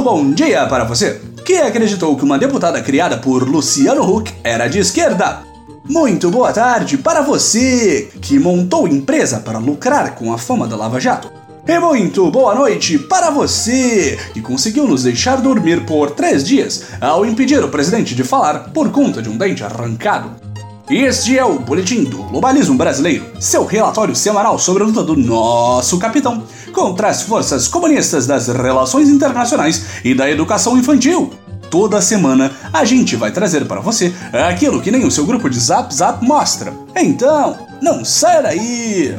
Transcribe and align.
Muito 0.00 0.12
bom 0.16 0.32
dia 0.32 0.66
para 0.66 0.84
você 0.84 1.20
que 1.44 1.58
acreditou 1.58 2.16
que 2.16 2.24
uma 2.24 2.38
deputada 2.38 2.80
criada 2.80 3.18
por 3.18 3.46
Luciano 3.46 4.02
Huck 4.02 4.32
era 4.42 4.66
de 4.66 4.78
esquerda. 4.78 5.42
Muito 5.86 6.30
boa 6.30 6.50
tarde 6.54 6.96
para 6.96 7.20
você 7.20 8.08
que 8.22 8.38
montou 8.38 8.88
empresa 8.88 9.40
para 9.40 9.58
lucrar 9.58 10.14
com 10.14 10.32
a 10.32 10.38
fama 10.38 10.66
da 10.66 10.74
Lava 10.74 10.98
Jato. 10.98 11.30
E 11.68 11.78
muito 11.78 12.30
boa 12.30 12.54
noite 12.54 12.98
para 12.98 13.28
você 13.30 14.18
que 14.32 14.40
conseguiu 14.40 14.88
nos 14.88 15.02
deixar 15.02 15.36
dormir 15.42 15.84
por 15.84 16.12
três 16.12 16.42
dias 16.42 16.86
ao 16.98 17.26
impedir 17.26 17.62
o 17.62 17.68
presidente 17.68 18.14
de 18.14 18.24
falar 18.24 18.70
por 18.72 18.90
conta 18.90 19.20
de 19.20 19.28
um 19.28 19.36
dente 19.36 19.62
arrancado. 19.62 20.49
Este 20.90 21.38
é 21.38 21.44
o 21.44 21.56
Boletim 21.56 22.02
do 22.02 22.24
Globalismo 22.24 22.76
Brasileiro, 22.76 23.24
seu 23.38 23.64
relatório 23.64 24.16
semanal 24.16 24.58
sobre 24.58 24.82
a 24.82 24.86
luta 24.86 25.04
do 25.04 25.16
nosso 25.16 26.00
capitão 26.00 26.42
contra 26.72 27.06
as 27.06 27.22
forças 27.22 27.68
comunistas 27.68 28.26
das 28.26 28.48
relações 28.48 29.08
internacionais 29.08 30.00
e 30.04 30.16
da 30.16 30.28
educação 30.28 30.76
infantil. 30.76 31.32
Toda 31.70 32.02
semana 32.02 32.50
a 32.72 32.84
gente 32.84 33.14
vai 33.14 33.30
trazer 33.30 33.66
para 33.66 33.80
você 33.80 34.12
aquilo 34.32 34.82
que 34.82 34.90
nem 34.90 35.06
o 35.06 35.12
seu 35.12 35.24
grupo 35.24 35.48
de 35.48 35.60
Zap 35.60 35.94
Zap 35.94 36.26
mostra. 36.26 36.74
Então, 36.96 37.56
não 37.80 38.04
saia 38.04 38.42
daí! 38.42 39.14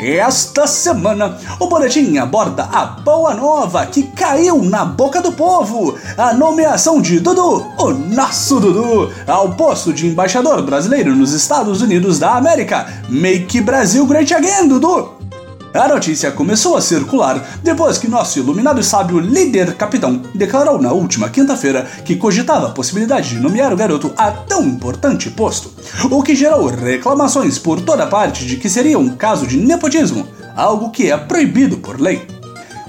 Esta 0.00 0.66
semana, 0.68 1.36
o 1.58 1.66
boletim 1.66 2.18
aborda 2.18 2.64
a 2.64 2.86
boa 2.86 3.34
nova 3.34 3.84
que 3.86 4.04
caiu 4.04 4.62
na 4.62 4.84
boca 4.84 5.20
do 5.20 5.32
povo: 5.32 5.98
a 6.16 6.32
nomeação 6.32 7.00
de 7.00 7.18
Dudu, 7.18 7.66
o 7.76 7.90
nosso 7.90 8.60
Dudu, 8.60 9.12
ao 9.26 9.54
posto 9.54 9.92
de 9.92 10.06
embaixador 10.06 10.62
brasileiro 10.62 11.16
nos 11.16 11.32
Estados 11.32 11.82
Unidos 11.82 12.18
da 12.18 12.34
América. 12.34 12.86
Make 13.08 13.60
Brasil 13.60 14.06
Great 14.06 14.32
Again, 14.32 14.68
Dudu! 14.68 15.17
A 15.78 15.86
notícia 15.86 16.32
começou 16.32 16.76
a 16.76 16.80
circular 16.80 17.60
depois 17.62 17.98
que 17.98 18.08
nosso 18.08 18.36
iluminado 18.36 18.80
e 18.80 18.84
sábio 18.84 19.20
líder 19.20 19.74
capitão 19.74 20.20
declarou 20.34 20.82
na 20.82 20.90
última 20.90 21.28
quinta-feira 21.28 21.86
que 22.04 22.16
cogitava 22.16 22.66
a 22.66 22.70
possibilidade 22.70 23.28
de 23.28 23.38
nomear 23.38 23.72
o 23.72 23.76
garoto 23.76 24.12
a 24.16 24.28
tão 24.32 24.64
importante 24.64 25.30
posto, 25.30 25.72
o 26.10 26.20
que 26.20 26.34
gerou 26.34 26.66
reclamações 26.66 27.60
por 27.60 27.80
toda 27.80 28.08
parte 28.08 28.44
de 28.44 28.56
que 28.56 28.68
seria 28.68 28.98
um 28.98 29.10
caso 29.10 29.46
de 29.46 29.56
nepotismo, 29.56 30.26
algo 30.56 30.90
que 30.90 31.12
é 31.12 31.16
proibido 31.16 31.76
por 31.76 32.00
lei. 32.00 32.26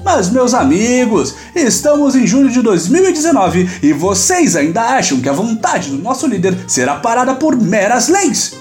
Mas, 0.04 0.32
meus 0.32 0.56
amigos, 0.56 1.36
estamos 1.54 2.16
em 2.16 2.26
julho 2.26 2.50
de 2.50 2.64
2019 2.64 3.70
e 3.84 3.94
vocês 3.94 4.56
ainda 4.56 4.82
acham 4.82 5.22
que 5.22 5.30
a 5.30 5.34
vontade 5.34 5.92
do 5.92 6.02
nosso 6.02 6.26
líder 6.26 6.58
será 6.68 6.96
parada 6.96 7.36
por 7.36 7.56
meras 7.56 8.08
leis? 8.08 8.56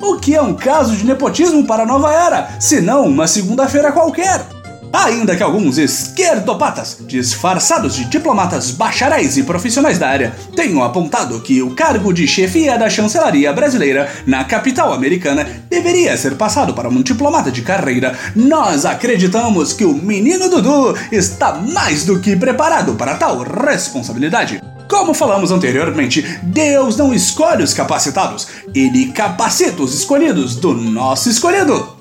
O 0.00 0.16
que 0.16 0.34
é 0.34 0.40
um 0.40 0.54
caso 0.54 0.96
de 0.96 1.04
nepotismo 1.04 1.64
para 1.64 1.82
a 1.82 1.86
nova 1.86 2.12
era, 2.12 2.50
se 2.60 2.80
não 2.80 3.06
uma 3.06 3.26
segunda-feira 3.26 3.90
qualquer? 3.90 4.46
Ainda 4.92 5.36
que 5.36 5.42
alguns 5.42 5.76
esquerdopatas, 5.76 6.98
disfarçados 7.00 7.94
de 7.94 8.04
diplomatas, 8.06 8.70
bacharéis 8.70 9.36
e 9.36 9.42
profissionais 9.42 9.98
da 9.98 10.08
área, 10.08 10.34
tenham 10.56 10.82
apontado 10.82 11.40
que 11.40 11.60
o 11.60 11.74
cargo 11.74 12.12
de 12.12 12.26
chefia 12.26 12.78
da 12.78 12.88
chancelaria 12.88 13.52
brasileira 13.52 14.10
na 14.24 14.44
capital 14.44 14.92
americana 14.92 15.46
deveria 15.68 16.16
ser 16.16 16.36
passado 16.36 16.72
para 16.72 16.88
um 16.88 17.02
diplomata 17.02 17.50
de 17.50 17.60
carreira, 17.60 18.16
nós 18.34 18.86
acreditamos 18.86 19.72
que 19.72 19.84
o 19.84 19.94
menino 19.94 20.48
Dudu 20.48 20.96
está 21.12 21.54
mais 21.54 22.04
do 22.04 22.20
que 22.20 22.36
preparado 22.36 22.94
para 22.94 23.16
tal 23.16 23.42
responsabilidade. 23.42 24.60
Como 24.88 25.12
falamos 25.12 25.52
anteriormente, 25.52 26.22
Deus 26.42 26.96
não 26.96 27.12
escolhe 27.12 27.62
os 27.62 27.74
capacitados, 27.74 28.48
ele 28.74 29.12
capacita 29.12 29.82
os 29.82 29.92
escolhidos 29.92 30.56
do 30.56 30.72
nosso 30.72 31.28
escolhido. 31.28 31.98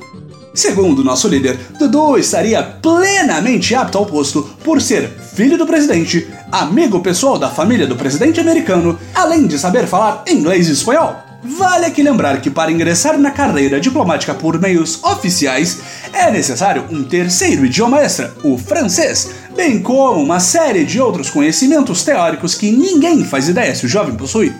Segundo 0.53 1.03
nosso 1.03 1.27
líder, 1.27 1.59
Dudu 1.77 2.17
estaria 2.17 2.63
plenamente 2.63 3.75
apto 3.75 3.97
ao 3.97 4.05
posto 4.05 4.41
por 4.63 4.81
ser 4.81 5.09
filho 5.35 5.57
do 5.57 5.67
presidente, 5.67 6.27
amigo 6.51 7.01
pessoal 7.01 7.37
da 7.37 7.49
família 7.49 7.85
do 7.85 7.95
presidente 7.95 8.39
americano, 8.39 8.97
além 9.13 9.45
de 9.45 9.59
saber 9.59 9.85
falar 9.85 10.23
inglês 10.27 10.67
e 10.67 10.71
espanhol. 10.71 11.15
Vale 11.43 11.85
aqui 11.85 12.01
lembrar 12.01 12.41
que 12.41 12.49
para 12.49 12.71
ingressar 12.71 13.17
na 13.19 13.31
carreira 13.31 13.79
diplomática 13.79 14.33
por 14.33 14.59
meios 14.59 15.03
oficiais 15.03 15.79
é 16.11 16.31
necessário 16.31 16.85
um 16.89 17.03
terceiro 17.03 17.65
idioma 17.65 17.99
extra, 17.99 18.33
o 18.43 18.57
francês, 18.57 19.29
bem 19.57 19.79
como 19.79 20.21
uma 20.21 20.39
série 20.39 20.85
de 20.85 21.01
outros 21.01 21.31
conhecimentos 21.31 22.03
teóricos 22.03 22.53
que 22.53 22.71
ninguém 22.71 23.25
faz 23.25 23.49
ideia 23.49 23.73
se 23.73 23.87
o 23.87 23.89
jovem 23.89 24.15
possui. 24.15 24.53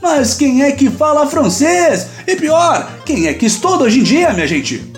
Mas 0.00 0.34
quem 0.34 0.62
é 0.62 0.72
que 0.72 0.90
fala 0.90 1.26
francês? 1.26 2.08
E 2.26 2.36
pior, 2.36 2.86
quem 3.06 3.28
é 3.28 3.32
que 3.32 3.46
estuda 3.46 3.84
hoje 3.84 4.00
em 4.00 4.02
dia, 4.02 4.30
minha 4.34 4.46
gente? 4.46 4.92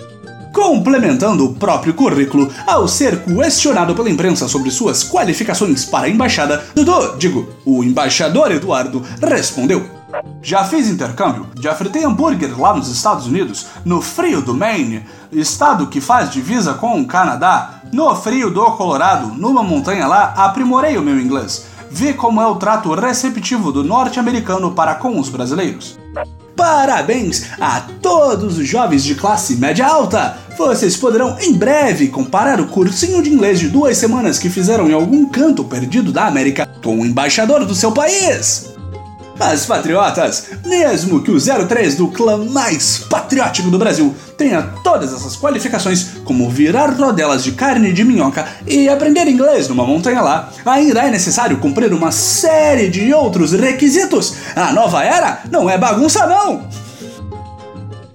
Complementando 0.51 1.45
o 1.45 1.53
próprio 1.53 1.93
currículo, 1.93 2.51
ao 2.67 2.85
ser 2.85 3.17
questionado 3.23 3.95
pela 3.95 4.09
imprensa 4.09 4.45
sobre 4.49 4.69
suas 4.69 5.05
qualificações 5.05 5.85
para 5.85 6.07
a 6.07 6.09
embaixada, 6.09 6.61
Dudu, 6.75 7.15
digo, 7.17 7.47
o 7.63 7.81
embaixador 7.81 8.51
Eduardo, 8.51 9.01
respondeu: 9.21 9.94
já 10.41 10.63
fiz 10.63 10.87
intercâmbio, 10.87 11.47
já 11.59 11.73
fritei 11.73 12.05
hambúrguer 12.05 12.59
lá 12.59 12.73
nos 12.73 12.89
Estados 12.89 13.27
Unidos, 13.27 13.67
no 13.83 14.01
frio 14.01 14.41
do 14.41 14.53
Maine, 14.53 15.03
estado 15.31 15.87
que 15.87 15.99
faz 15.99 16.31
divisa 16.31 16.73
com 16.73 16.99
o 16.99 17.05
Canadá, 17.05 17.81
no 17.91 18.15
frio 18.15 18.49
do 18.49 18.63
Colorado, 18.71 19.27
numa 19.27 19.63
montanha 19.63 20.07
lá, 20.07 20.33
aprimorei 20.37 20.97
o 20.97 21.01
meu 21.01 21.19
inglês. 21.19 21.67
Vi 21.89 22.13
como 22.13 22.41
é 22.41 22.45
o 22.45 22.55
trato 22.55 22.93
receptivo 22.93 23.71
do 23.71 23.83
norte-americano 23.83 24.71
para 24.71 24.95
com 24.95 25.19
os 25.19 25.29
brasileiros. 25.29 25.97
Parabéns 26.55 27.51
a 27.59 27.81
todos 28.01 28.57
os 28.57 28.67
jovens 28.67 29.03
de 29.03 29.15
classe 29.15 29.55
média 29.55 29.85
alta! 29.87 30.37
Vocês 30.57 30.95
poderão 30.95 31.37
em 31.39 31.53
breve 31.53 32.07
comparar 32.07 32.61
o 32.61 32.67
cursinho 32.67 33.21
de 33.21 33.29
inglês 33.29 33.59
de 33.59 33.67
duas 33.67 33.97
semanas 33.97 34.39
que 34.39 34.49
fizeram 34.49 34.89
em 34.89 34.93
algum 34.93 35.27
canto 35.27 35.65
perdido 35.65 36.13
da 36.13 36.25
América 36.27 36.67
com 36.81 36.99
o 36.99 37.05
embaixador 37.05 37.65
do 37.65 37.75
seu 37.75 37.91
país! 37.91 38.74
Mas, 39.37 39.65
patriotas, 39.65 40.47
mesmo 40.65 41.21
que 41.21 41.31
o 41.31 41.37
03 41.39 41.95
do 41.95 42.07
clã 42.07 42.37
mais 42.37 42.99
patriótico 42.99 43.69
do 43.69 43.77
Brasil 43.77 44.15
tenha 44.37 44.61
todas 44.83 45.13
essas 45.13 45.35
qualificações, 45.35 46.07
como 46.23 46.49
virar 46.49 46.91
rodelas 46.91 47.43
de 47.43 47.51
carne 47.51 47.91
de 47.91 48.03
minhoca 48.03 48.47
e 48.65 48.87
aprender 48.87 49.27
inglês 49.27 49.67
numa 49.67 49.85
montanha 49.85 50.21
lá, 50.21 50.49
ainda 50.65 51.01
é 51.01 51.11
necessário 51.11 51.57
cumprir 51.57 51.93
uma 51.93 52.11
série 52.11 52.89
de 52.89 53.13
outros 53.13 53.51
requisitos. 53.51 54.35
A 54.55 54.71
nova 54.71 55.03
era 55.03 55.41
não 55.51 55.69
é 55.69 55.77
bagunça, 55.77 56.25
não! 56.25 56.67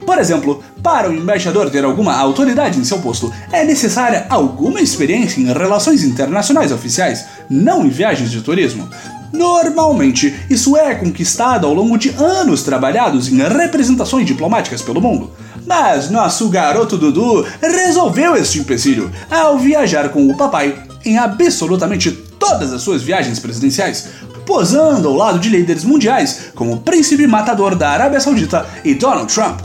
Por 0.05 0.19
exemplo, 0.19 0.65
para 0.83 1.11
o 1.11 1.15
embaixador 1.15 1.71
ter 1.71 1.85
alguma 1.85 2.17
autoridade 2.17 2.79
em 2.79 2.85
seu 2.85 2.99
posto, 2.99 3.33
é 3.53 3.63
necessária 3.65 4.27
alguma 4.29 4.81
experiência 4.81 5.41
em 5.41 5.53
relações 5.53 6.03
internacionais 6.03 6.73
oficiais, 6.73 7.27
não 7.49 7.85
em 7.85 7.91
viagens 7.91 8.31
de 8.31 8.41
turismo. 8.41 8.89
Normalmente, 9.33 10.35
isso 10.51 10.77
é 10.77 10.95
conquistado 10.95 11.67
ao 11.67 11.75
longo 11.75 11.97
de 11.97 12.11
anos 12.11 12.63
trabalhados 12.63 13.29
em 13.29 13.37
representações 13.37 14.27
diplomáticas 14.27 14.83
pelo 14.83 15.01
mundo. 15.01 15.31
Mas 15.67 16.11
nosso 16.11 16.49
garoto 16.49 16.97
Dudu 16.97 17.47
resolveu 17.61 18.37
este 18.37 18.59
empecilho 18.59 19.11
ao 19.31 19.59
viajar 19.59 20.09
com 20.09 20.29
o 20.29 20.37
papai 20.37 20.77
em 21.05 21.17
absolutamente 21.17 22.11
todas 22.11 22.73
as 22.73 22.83
suas 22.83 23.03
viagens 23.03 23.39
presidenciais, 23.39 24.09
posando 24.45 25.09
ao 25.09 25.15
lado 25.15 25.39
de 25.39 25.49
líderes 25.49 25.85
mundiais 25.85 26.51
como 26.55 26.73
o 26.73 26.81
príncipe 26.81 27.27
matador 27.27 27.77
da 27.77 27.91
Arábia 27.91 28.21
Saudita 28.21 28.67
e 28.85 28.95
Donald 28.95 29.33
Trump. 29.33 29.61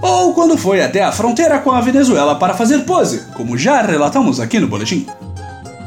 Ou 0.00 0.32
quando 0.32 0.56
foi 0.56 0.80
até 0.80 1.02
a 1.02 1.10
fronteira 1.10 1.58
com 1.58 1.72
a 1.72 1.80
Venezuela 1.80 2.36
para 2.36 2.54
fazer 2.54 2.84
pose, 2.84 3.22
como 3.34 3.58
já 3.58 3.82
relatamos 3.82 4.38
aqui 4.38 4.60
no 4.60 4.68
boletim. 4.68 5.06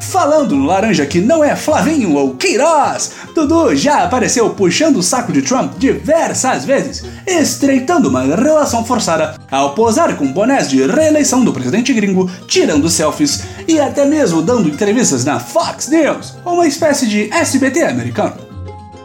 Falando 0.01 0.55
no 0.55 0.65
laranja 0.65 1.05
que 1.05 1.21
não 1.21 1.43
é 1.43 1.55
Flavinho 1.55 2.15
ou 2.15 2.35
Queiroz, 2.35 3.11
Dudu 3.35 3.75
já 3.75 4.03
apareceu 4.03 4.49
puxando 4.49 4.97
o 4.97 5.03
saco 5.03 5.31
de 5.31 5.41
Trump 5.41 5.77
diversas 5.77 6.65
vezes, 6.65 7.05
estreitando 7.25 8.09
uma 8.09 8.23
relação 8.23 8.83
forçada 8.83 9.35
ao 9.49 9.73
posar 9.73 10.15
com 10.17 10.33
bonés 10.33 10.69
de 10.69 10.85
reeleição 10.85 11.45
do 11.45 11.53
presidente 11.53 11.93
gringo, 11.93 12.29
tirando 12.47 12.89
selfies 12.89 13.43
e 13.67 13.79
até 13.79 14.03
mesmo 14.03 14.41
dando 14.41 14.67
entrevistas 14.67 15.23
na 15.23 15.39
Fox 15.39 15.87
News, 15.87 16.35
uma 16.43 16.67
espécie 16.67 17.07
de 17.07 17.31
SBT 17.31 17.83
americano. 17.83 18.50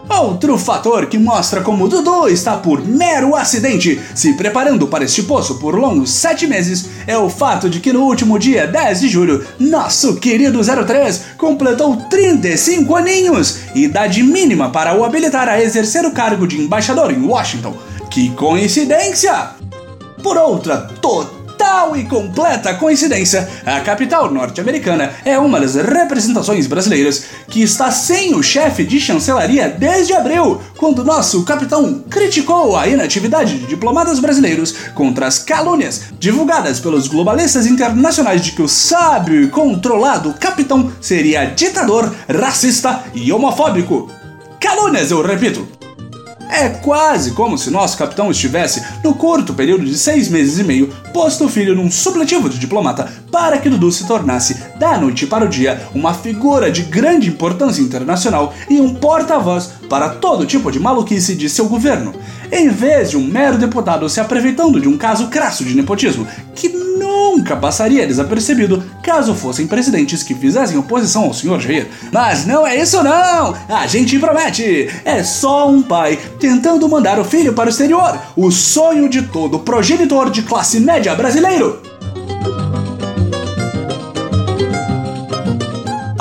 Outro 0.09 0.57
fator 0.57 1.07
que 1.07 1.19
mostra 1.19 1.63
como 1.63 1.89
Dudu 1.89 2.29
está 2.29 2.57
por 2.57 2.87
mero 2.87 3.35
acidente 3.35 4.01
se 4.15 4.35
preparando 4.35 4.87
para 4.87 5.05
este 5.05 5.25
poço 5.25 5.57
por 5.57 5.75
longos 5.75 6.11
sete 6.11 6.47
meses 6.47 6.89
é 7.07 7.19
o 7.19 7.29
fato 7.29 7.69
de 7.69 7.81
que 7.81 7.93
no 7.93 8.03
último 8.03 8.39
dia 8.39 8.67
10 8.67 9.01
de 9.01 9.09
julho, 9.09 9.45
nosso 9.59 10.17
querido 10.17 10.61
03 10.63 11.23
completou 11.37 11.97
35 12.09 12.95
aninhos, 12.97 13.59
idade 13.75 14.23
mínima 14.23 14.71
para 14.71 14.95
o 14.95 15.05
habilitar 15.05 15.49
a 15.49 15.61
exercer 15.61 16.05
o 16.07 16.13
cargo 16.13 16.47
de 16.47 16.61
embaixador 16.61 17.13
em 17.13 17.27
Washington. 17.27 17.77
Que 18.11 18.31
coincidência! 18.31 19.51
Por 20.23 20.37
outra 20.37 20.79
total 21.01 21.36
Tal 21.59 21.97
e 21.97 22.05
completa 22.05 22.75
coincidência, 22.75 23.49
a 23.65 23.81
capital 23.81 24.31
norte-americana 24.31 25.13
é 25.25 25.39
uma 25.39 25.59
das 25.59 25.75
representações 25.75 26.67
brasileiras 26.67 27.25
que 27.49 27.63
está 27.63 27.91
sem 27.91 28.35
o 28.35 28.43
chefe 28.43 28.85
de 28.85 29.01
chancelaria 29.01 29.69
desde 29.69 30.13
abril, 30.13 30.61
quando 30.77 31.05
nosso 31.05 31.45
capitão 31.45 32.05
criticou 32.11 32.77
a 32.77 32.87
inatividade 32.87 33.59
de 33.59 33.67
diplomatas 33.67 34.19
brasileiros 34.19 34.73
contra 34.95 35.27
as 35.27 35.39
calúnias 35.39 36.05
divulgadas 36.19 36.79
pelos 36.79 37.09
globalistas 37.09 37.67
internacionais 37.67 38.43
de 38.43 38.53
que 38.53 38.63
o 38.63 38.69
sábio 38.69 39.43
e 39.43 39.49
controlado 39.49 40.35
capitão 40.35 40.93
seria 41.01 41.47
ditador, 41.47 42.15
racista 42.29 43.05
e 43.15 43.33
homofóbico. 43.33 44.11
Calúnias, 44.61 45.11
eu 45.11 45.23
repito. 45.23 45.86
É 46.49 46.69
quase 46.69 47.33
como 47.33 47.59
se 47.59 47.71
nosso 47.71 47.99
capitão 47.99 48.31
estivesse, 48.31 48.83
no 49.03 49.15
curto 49.15 49.53
período 49.53 49.85
de 49.85 49.97
seis 49.97 50.29
meses 50.29 50.59
e 50.59 50.65
meio, 50.65 50.89
posto 51.13 51.45
o 51.45 51.49
filho 51.49 51.75
num 51.75 51.91
supletivo 51.91 52.49
de 52.49 52.59
diplomata 52.59 53.11
para 53.31 53.59
que 53.59 53.69
Dudu 53.69 53.91
se 53.91 54.07
tornasse, 54.07 54.63
da 54.79 54.97
noite 54.97 55.27
para 55.27 55.45
o 55.45 55.49
dia, 55.49 55.89
uma 55.95 56.15
figura 56.15 56.71
de 56.71 56.83
grande 56.83 57.29
importância 57.29 57.83
internacional 57.83 58.55
e 58.71 58.81
um 58.81 58.95
porta-voz 58.95 59.71
para 59.89 60.11
todo 60.11 60.47
tipo 60.47 60.71
de 60.71 60.79
maluquice 60.79 61.35
de 61.35 61.49
seu 61.49 61.69
governo, 61.69 62.15
em 62.51 62.69
vez 62.69 63.11
de 63.11 63.17
um 63.17 63.25
mero 63.25 63.59
deputado 63.59 64.09
se 64.09 64.21
aproveitando 64.21 64.81
de 64.81 64.89
um 64.89 64.97
caso 64.97 65.29
crasso 65.29 65.65
de 65.65 65.75
nepotismo 65.75 66.27
que 66.55 66.69
nunca 67.47 67.57
passaria 67.57 68.05
desapercebido 68.05 68.83
caso 69.01 69.33
fossem 69.33 69.69
presidentes 69.69 70.21
que 70.25 70.35
fizessem 70.35 70.77
oposição 70.77 71.23
ao 71.23 71.33
senhor 71.33 71.61
Jair. 71.61 71.87
Mas 72.13 72.45
não 72.45 72.67
é 72.67 72.75
isso 72.75 73.01
não! 73.05 73.55
A 73.69 73.87
gente 73.87 74.19
promete! 74.19 74.91
É 75.05 75.23
só 75.23 75.71
um 75.71 75.81
pai 75.81 76.19
tentando 76.41 76.89
mandar 76.89 77.21
o 77.21 77.25
filho 77.25 77.53
para 77.53 77.67
o 77.67 77.71
exterior, 77.71 78.19
o 78.37 78.51
sonho 78.51 79.09
de 79.09 79.23
todo 79.23 79.61
progenitor 79.61 80.29
de 80.29 80.43
classe 80.43 80.81
média 80.81 81.15
brasileiro. 81.15 81.86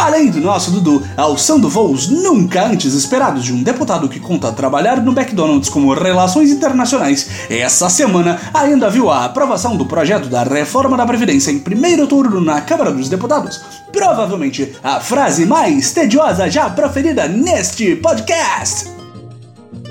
Além 0.05 0.29
do 0.29 0.39
nosso 0.39 0.69
Dudu, 0.69 1.03
alçando 1.17 1.67
voos 1.67 2.07
nunca 2.07 2.63
antes 2.63 2.93
esperados 2.93 3.43
de 3.43 3.51
um 3.51 3.63
deputado 3.63 4.07
que 4.07 4.19
conta 4.19 4.51
trabalhar 4.51 5.01
no 5.01 5.11
McDonald's 5.11 5.67
como 5.67 5.91
Relações 5.95 6.51
Internacionais, 6.51 7.27
essa 7.49 7.89
semana 7.89 8.39
ainda 8.53 8.87
viu 8.87 9.09
a 9.09 9.25
aprovação 9.25 9.75
do 9.75 9.87
projeto 9.87 10.29
da 10.29 10.43
reforma 10.43 10.95
da 10.95 11.07
Previdência 11.07 11.49
em 11.49 11.57
primeiro 11.57 12.05
turno 12.05 12.39
na 12.39 12.61
Câmara 12.61 12.91
dos 12.91 13.09
Deputados. 13.09 13.59
Provavelmente 13.91 14.75
a 14.83 14.99
frase 14.99 15.43
mais 15.43 15.91
tediosa 15.91 16.51
já 16.51 16.69
proferida 16.69 17.27
neste 17.27 17.95
podcast. 17.95 18.93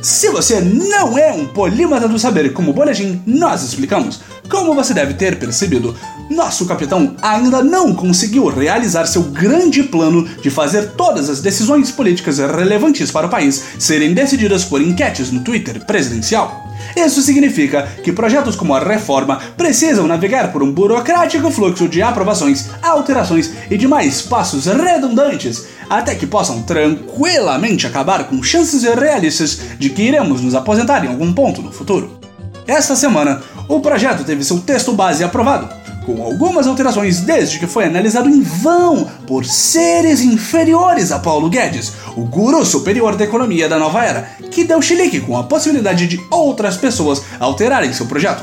Se 0.01 0.29
você 0.29 0.61
não 0.61 1.19
é 1.19 1.33
um 1.33 1.47
polímata 1.47 2.07
do 2.07 2.21
saber 2.21 2.53
como 2.53 2.71
o 2.71 2.75
Boletim, 2.75 3.21
nós 3.27 3.63
explicamos. 3.63 4.21
Como 4.49 4.75
você 4.75 4.93
deve 4.93 5.15
ter 5.15 5.39
percebido, 5.39 5.97
nosso 6.29 6.67
capitão 6.67 7.17
ainda 7.23 7.63
não 7.63 7.95
conseguiu 7.95 8.47
realizar 8.49 9.07
seu 9.07 9.23
grande 9.23 9.83
plano 9.83 10.29
de 10.43 10.51
fazer 10.51 10.91
todas 10.93 11.31
as 11.31 11.41
decisões 11.41 11.91
políticas 11.91 12.39
relevantes 12.39 13.11
para 13.11 13.27
o 13.27 13.31
país 13.31 13.65
serem 13.79 14.13
decididas 14.13 14.65
por 14.65 14.81
enquetes 14.83 15.31
no 15.31 15.41
Twitter 15.41 15.85
presidencial. 15.87 16.63
Isso 16.95 17.23
significa 17.23 17.89
que 18.03 18.13
projetos 18.13 18.55
como 18.55 18.75
a 18.75 18.81
reforma 18.81 19.41
precisam 19.57 20.07
navegar 20.07 20.53
por 20.53 20.63
um 20.63 20.73
burocrático 20.73 21.51
fluxo 21.51 21.89
de 21.89 22.03
aprovações, 22.03 22.69
alterações 22.83 23.51
e 23.71 23.77
demais 23.77 24.23
passos 24.23 24.67
redundantes 24.67 25.67
até 25.89 26.15
que 26.15 26.27
possam 26.27 26.63
tranquilamente 26.63 27.87
acabar 27.87 28.25
com 28.25 28.43
chances 28.43 28.83
realistas 28.83 29.61
de 29.79 29.91
que 29.91 30.03
iremos 30.03 30.41
nos 30.41 30.55
aposentar 30.55 31.05
em 31.05 31.09
algum 31.09 31.33
ponto 31.33 31.63
no 31.63 31.73
futuro. 31.73 32.25
Esta 32.67 32.97
semana, 32.97 33.43
o 33.69 33.81
projeto 33.81 34.25
teve 34.25 34.45
seu 34.45 34.61
texto 34.61 34.93
base 34.93 35.25
aprovado, 35.25 35.69
com 36.05 36.23
algumas 36.23 36.67
alterações 36.67 37.21
desde 37.21 37.59
que 37.59 37.67
foi 37.67 37.85
analisado 37.85 38.29
em 38.29 38.43
vão 38.43 39.09
por 39.27 39.45
seres 39.45 40.21
inferiores 40.21 41.11
a 41.11 41.19
Paulo 41.19 41.49
Guedes, 41.49 41.93
o 42.17 42.25
guru 42.25 42.65
superior 42.65 43.17
da 43.17 43.25
economia 43.25 43.69
da 43.69 43.79
nova 43.79 44.05
era, 44.05 44.29
que 44.51 44.65
deu 44.65 44.83
chilique 44.83 45.21
com 45.21 45.37
a 45.37 45.45
possibilidade 45.45 46.07
de 46.07 46.21
outras 46.31 46.77
pessoas 46.77 47.23
alterarem 47.41 47.93
seu 47.93 48.07
projeto. 48.07 48.43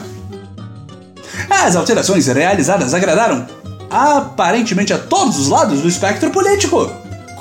As 1.50 1.76
alterações 1.76 2.28
realizadas 2.28 2.94
agradaram 2.94 3.46
aparentemente 3.90 4.94
a 4.94 4.98
todos 4.98 5.38
os 5.38 5.50
lados 5.50 5.82
do 5.82 5.88
espectro 5.88 6.32
político 6.32 6.90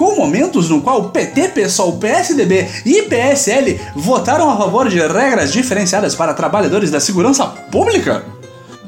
com 0.01 0.17
momentos 0.17 0.71
no 0.71 0.81
qual 0.81 0.99
o 1.03 1.09
PT, 1.11 1.49
PSOL, 1.49 1.99
PSDB 1.99 2.67
e 2.87 3.03
PSL 3.03 3.79
votaram 3.95 4.49
a 4.49 4.57
favor 4.57 4.89
de 4.89 4.99
regras 4.99 5.53
diferenciadas 5.53 6.15
para 6.15 6.33
trabalhadores 6.33 6.91
da 6.91 6.99
segurança 6.99 7.47
pública? 7.47 8.25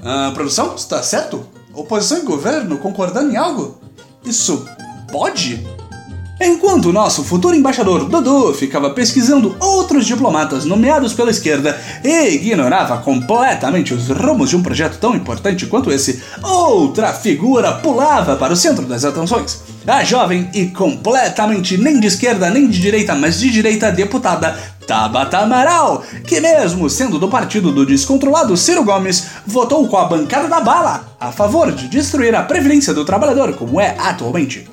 Ah, 0.02 0.30
produção, 0.32 0.74
está 0.74 1.02
certo? 1.02 1.46
Oposição 1.74 2.16
e 2.16 2.22
governo 2.22 2.78
concordando 2.78 3.30
em 3.30 3.36
algo? 3.36 3.76
Isso 4.24 4.66
pode? 5.12 5.62
Enquanto 6.40 6.86
o 6.86 6.92
nosso 6.94 7.22
futuro 7.22 7.54
embaixador 7.54 8.08
Dudu 8.08 8.54
ficava 8.54 8.88
pesquisando 8.88 9.54
outros 9.60 10.06
diplomatas 10.06 10.64
nomeados 10.64 11.12
pela 11.12 11.30
esquerda 11.30 11.78
e 12.02 12.36
ignorava 12.36 12.96
completamente 13.02 13.92
os 13.92 14.08
rumos 14.08 14.48
de 14.48 14.56
um 14.56 14.62
projeto 14.62 14.96
tão 14.98 15.14
importante 15.14 15.66
quanto 15.66 15.92
esse, 15.92 16.22
outra 16.42 17.12
figura 17.12 17.70
pulava 17.70 18.34
para 18.34 18.54
o 18.54 18.56
centro 18.56 18.86
das 18.86 19.04
atenções. 19.04 19.71
A 19.86 20.04
jovem 20.04 20.48
e 20.54 20.66
completamente 20.66 21.76
nem 21.76 21.98
de 21.98 22.06
esquerda 22.06 22.48
nem 22.50 22.68
de 22.68 22.80
direita, 22.80 23.14
mas 23.14 23.40
de 23.40 23.50
direita 23.50 23.90
deputada 23.90 24.56
Tabata 24.86 25.38
Amaral, 25.38 26.04
que 26.26 26.40
mesmo 26.40 26.88
sendo 26.88 27.18
do 27.18 27.28
partido 27.28 27.72
do 27.72 27.84
descontrolado 27.84 28.56
Ciro 28.56 28.84
Gomes, 28.84 29.26
votou 29.46 29.86
com 29.88 29.96
a 29.96 30.04
bancada 30.04 30.48
da 30.48 30.60
bala 30.60 31.04
a 31.18 31.32
favor 31.32 31.72
de 31.72 31.88
destruir 31.88 32.34
a 32.34 32.42
previdência 32.42 32.94
do 32.94 33.04
trabalhador 33.04 33.54
como 33.54 33.80
é 33.80 33.96
atualmente. 33.98 34.68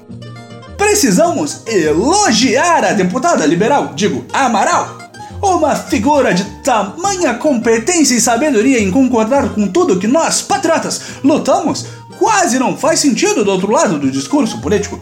Precisamos 0.77 1.63
elogiar 1.67 2.85
a 2.85 2.93
deputada 2.93 3.45
liberal, 3.45 3.93
digo, 3.95 4.25
Amaral, 4.31 4.97
uma 5.41 5.75
figura 5.75 6.33
de 6.33 6.43
tamanha 6.63 7.33
competência 7.35 8.15
e 8.15 8.21
sabedoria 8.21 8.79
em 8.79 8.91
concordar 8.91 9.49
com 9.49 9.67
tudo 9.67 9.99
que 9.99 10.07
nós, 10.07 10.41
patriotas, 10.41 11.01
lutamos 11.23 11.85
quase 12.19 12.59
não 12.59 12.77
faz 12.77 12.99
sentido 12.99 13.43
do 13.43 13.51
outro 13.51 13.71
lado 13.71 13.97
do 13.97 14.11
discurso 14.11 14.59
político. 14.59 14.99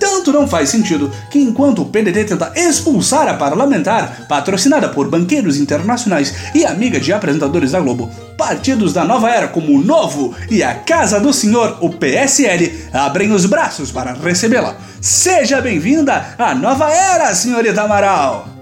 Tanto 0.00 0.32
não 0.32 0.48
faz 0.48 0.70
sentido 0.70 1.10
que, 1.30 1.38
enquanto 1.38 1.82
o 1.82 1.86
PDT 1.86 2.24
tenta 2.24 2.52
expulsar 2.56 3.28
a 3.28 3.34
parlamentar, 3.34 4.26
patrocinada 4.28 4.88
por 4.88 5.08
banqueiros 5.08 5.56
internacionais 5.56 6.34
e 6.54 6.64
amiga 6.64 6.98
de 6.98 7.12
apresentadores 7.12 7.72
da 7.72 7.80
Globo, 7.80 8.10
partidos 8.36 8.92
da 8.92 9.04
nova 9.04 9.30
era 9.30 9.48
como 9.48 9.72
o 9.72 9.82
Novo 9.82 10.34
e 10.50 10.62
a 10.62 10.74
Casa 10.74 11.20
do 11.20 11.32
Senhor, 11.32 11.78
o 11.80 11.90
PSL, 11.90 12.88
abrem 12.92 13.32
os 13.32 13.46
braços 13.46 13.92
para 13.92 14.14
recebê-la. 14.14 14.76
Seja 15.00 15.60
bem-vinda 15.60 16.34
à 16.38 16.54
nova 16.54 16.90
era, 16.90 17.34
senhorita 17.34 17.82
Amaral! 17.82 18.53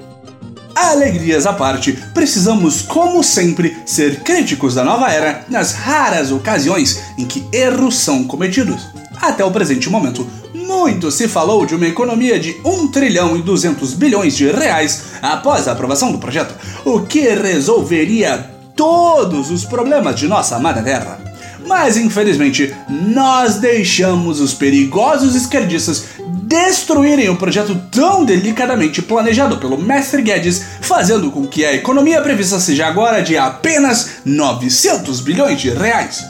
Alegrias 0.74 1.46
à 1.46 1.52
parte, 1.52 1.92
precisamos, 2.14 2.82
como 2.82 3.22
sempre, 3.22 3.76
ser 3.84 4.20
críticos 4.20 4.74
da 4.74 4.84
nova 4.84 5.10
era 5.10 5.44
nas 5.48 5.72
raras 5.72 6.32
ocasiões 6.32 7.00
em 7.18 7.24
que 7.24 7.46
erros 7.52 7.96
são 7.98 8.24
cometidos. 8.24 8.88
Até 9.20 9.44
o 9.44 9.50
presente 9.50 9.88
momento, 9.88 10.26
muito 10.54 11.10
se 11.10 11.28
falou 11.28 11.64
de 11.66 11.74
uma 11.74 11.86
economia 11.86 12.40
de 12.40 12.56
1 12.64 12.88
trilhão 12.88 13.36
e 13.36 13.42
200 13.42 13.94
bilhões 13.94 14.36
de 14.36 14.50
reais 14.50 15.04
após 15.20 15.68
a 15.68 15.72
aprovação 15.72 16.10
do 16.10 16.18
projeto, 16.18 16.54
o 16.84 17.00
que 17.00 17.28
resolveria 17.28 18.50
todos 18.74 19.50
os 19.50 19.64
problemas 19.64 20.16
de 20.16 20.26
nossa 20.26 20.56
amada 20.56 20.82
terra. 20.82 21.20
Mas 21.66 21.96
infelizmente, 21.96 22.74
nós 22.88 23.56
deixamos 23.56 24.40
os 24.40 24.52
perigosos 24.52 25.34
esquerdistas 25.34 26.04
destruírem 26.52 27.30
o 27.30 27.36
projeto 27.36 27.74
tão 27.90 28.26
delicadamente 28.26 29.00
planejado 29.00 29.56
pelo 29.56 29.78
mestre 29.78 30.20
Guedes, 30.20 30.62
fazendo 30.82 31.30
com 31.30 31.46
que 31.46 31.64
a 31.64 31.72
economia 31.72 32.20
prevista 32.20 32.60
seja 32.60 32.86
agora 32.86 33.22
de 33.22 33.38
apenas 33.38 34.16
900 34.22 35.22
bilhões 35.22 35.58
de 35.58 35.70
reais. 35.70 36.22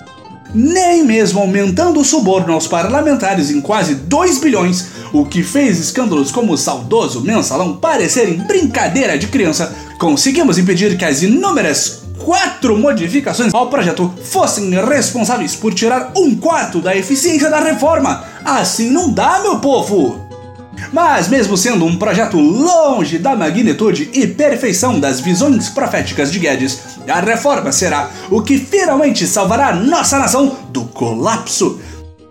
Nem 0.55 1.05
mesmo 1.05 1.41
aumentando 1.41 1.99
o 1.99 2.05
suborno 2.05 2.53
aos 2.53 2.69
parlamentares 2.69 3.51
em 3.51 3.61
quase 3.61 3.97
2 3.97 4.39
bilhões, 4.39 4.87
o 5.13 5.27
que 5.27 5.43
fez 5.43 5.81
escândalos 5.81 6.31
como 6.31 6.53
o 6.53 6.59
saudoso 6.59 7.21
mensalão 7.23 7.77
parecerem 7.77 8.39
brincadeira 8.47 9.19
de 9.19 9.27
criança, 9.27 9.75
conseguimos 9.99 10.57
impedir 10.57 10.97
que 10.97 11.05
as 11.05 11.23
inúmeras 11.23 12.03
quatro 12.25 12.79
modificações 12.79 13.53
ao 13.53 13.69
projeto 13.69 14.13
fossem 14.23 14.71
responsáveis 14.71 15.57
por 15.57 15.75
tirar 15.75 16.13
um 16.17 16.37
quarto 16.37 16.81
da 16.81 16.97
eficiência 16.97 17.51
da 17.51 17.59
reforma. 17.59 18.25
Assim 18.45 18.91
não 18.91 19.11
dá, 19.11 19.41
meu 19.41 19.59
povo! 19.59 20.21
Mas, 20.93 21.29
mesmo 21.29 21.57
sendo 21.57 21.85
um 21.85 21.97
projeto 21.97 22.39
longe 22.39 23.19
da 23.19 23.37
magnitude 23.37 24.11
e 24.13 24.27
perfeição 24.27 24.99
das 24.99 25.21
visões 25.21 25.69
proféticas 25.69 26.33
de 26.33 26.39
Guedes, 26.39 26.81
a 27.07 27.21
reforma 27.21 27.71
será 27.71 28.11
o 28.31 28.43
que 28.43 28.59
finalmente 28.59 29.27
salvará 29.27 29.75
nossa 29.75 30.19
nação 30.19 30.57
do 30.71 30.85
colapso. 30.85 31.81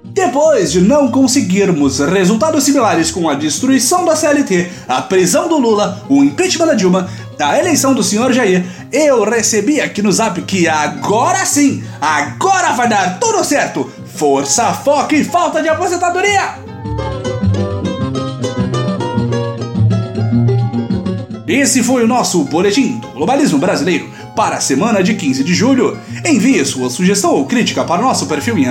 Depois 0.04 0.74
de 0.74 0.82
não 0.82 1.10
conseguirmos 1.10 2.00
resultados 2.00 2.66
similares 2.66 3.12
com 3.12 3.30
a 3.30 3.34
destruição 3.34 4.04
da 4.04 4.16
CLT, 4.16 4.70
a 4.86 5.02
prisão 5.02 5.48
do 5.48 5.58
Lula, 5.58 6.04
o 6.10 6.22
impeachment 6.22 6.68
da 6.68 6.74
Dilma, 6.74 7.10
da 7.38 7.58
eleição 7.58 7.94
do 7.94 8.04
senhor 8.04 8.34
Jair, 8.34 8.66
eu 8.92 9.24
recebi 9.24 9.80
aqui 9.80 10.02
no 10.02 10.12
zap 10.12 10.42
que 10.42 10.68
agora 10.68 11.46
sim, 11.46 11.82
agora 12.02 12.74
vai 12.74 12.90
dar 12.90 13.20
tudo 13.20 13.44
certo. 13.46 13.90
Força, 14.16 14.74
foco 14.74 15.16
e 15.16 15.24
falta 15.24 15.62
de 15.62 15.70
aposentadoria! 15.70 16.60
Esse 21.48 21.84
foi 21.84 22.04
o 22.04 22.08
nosso 22.08 22.44
Boletim 22.46 23.00
do 23.00 23.08
Globalismo 23.10 23.58
Brasileiro 23.58 24.10
para 24.36 24.56
a 24.56 24.62
semana 24.62 25.04
de 25.04 25.16
15 25.16 25.44
de 25.44 25.54
julho. 25.54 25.98
Envie 26.26 26.64
sua 26.64 26.90
sugestão 26.90 27.32
ou 27.32 27.46
crítica 27.46 27.84
para 27.84 28.02
o 28.02 28.06
nosso 28.06 28.26
perfil 28.26 28.58
em 28.58 28.66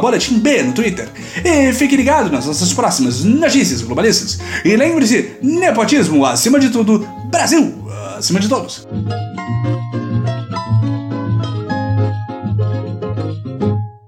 boletimb 0.00 0.62
no 0.64 0.72
Twitter. 0.72 1.08
E 1.44 1.72
fique 1.72 1.96
ligado 1.96 2.30
nas 2.30 2.46
nossas 2.46 2.72
próximas 2.72 3.22
notícias 3.22 3.82
globalistas. 3.82 4.40
E 4.64 4.74
lembre-se, 4.74 5.36
nepotismo 5.40 6.26
acima 6.26 6.58
de 6.58 6.70
tudo, 6.70 7.06
Brasil 7.30 7.88
acima 8.18 8.40
de 8.40 8.48
todos. 8.48 8.86